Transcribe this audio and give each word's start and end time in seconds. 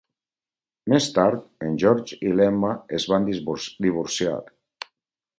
Més 0.93 1.09
tard, 1.17 1.43
en 1.67 1.75
George 1.83 2.17
i 2.29 2.31
l'Emma 2.39 2.71
es 3.01 3.05
van 3.11 3.27
divorciar. 3.29 4.39